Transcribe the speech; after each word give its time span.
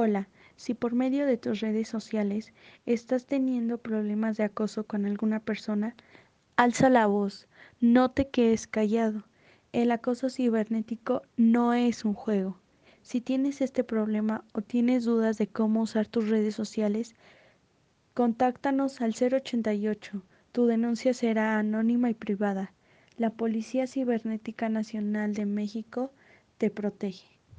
Hola, 0.00 0.28
si 0.54 0.74
por 0.74 0.94
medio 0.94 1.26
de 1.26 1.38
tus 1.38 1.58
redes 1.58 1.88
sociales 1.88 2.52
estás 2.86 3.26
teniendo 3.26 3.78
problemas 3.78 4.36
de 4.36 4.44
acoso 4.44 4.84
con 4.84 5.06
alguna 5.06 5.40
persona, 5.40 5.96
alza 6.54 6.88
la 6.88 7.06
voz, 7.06 7.48
no 7.80 8.12
te 8.12 8.28
quedes 8.28 8.68
callado. 8.68 9.24
El 9.72 9.90
acoso 9.90 10.30
cibernético 10.30 11.22
no 11.36 11.74
es 11.74 12.04
un 12.04 12.14
juego. 12.14 12.60
Si 13.02 13.20
tienes 13.20 13.60
este 13.60 13.82
problema 13.82 14.44
o 14.52 14.62
tienes 14.62 15.04
dudas 15.04 15.36
de 15.36 15.48
cómo 15.48 15.82
usar 15.82 16.06
tus 16.06 16.28
redes 16.28 16.54
sociales, 16.54 17.16
contáctanos 18.14 19.00
al 19.00 19.16
088. 19.20 20.22
Tu 20.52 20.66
denuncia 20.66 21.12
será 21.12 21.58
anónima 21.58 22.08
y 22.08 22.14
privada. 22.14 22.72
La 23.16 23.30
Policía 23.30 23.88
Cibernética 23.88 24.68
Nacional 24.68 25.34
de 25.34 25.44
México 25.44 26.12
te 26.56 26.70
protege. 26.70 27.37